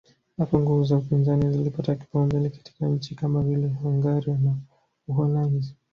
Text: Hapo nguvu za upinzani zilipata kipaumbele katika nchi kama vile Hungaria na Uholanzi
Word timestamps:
Hapo 0.37 0.59
nguvu 0.59 0.83
za 0.83 0.97
upinzani 0.97 1.51
zilipata 1.51 1.95
kipaumbele 1.95 2.49
katika 2.49 2.87
nchi 2.87 3.15
kama 3.15 3.43
vile 3.43 3.67
Hungaria 3.67 4.37
na 4.37 4.55
Uholanzi 5.07 5.75